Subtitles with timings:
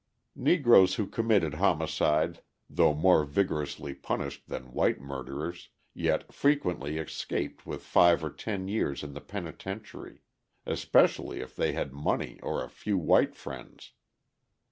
[0.35, 7.83] Negroes who committed homicide, though more vigorously punished than white murderers, yet frequently escaped with
[7.83, 10.23] five or ten years in the penitentiary
[10.65, 13.91] especially if they had money or a few white friends.